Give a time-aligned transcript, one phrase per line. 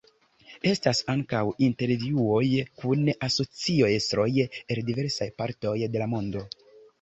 [0.67, 2.47] Estas ankaŭ intervjuoj
[2.79, 6.45] kun asocio-estroj el diversaj partoj de la mondo.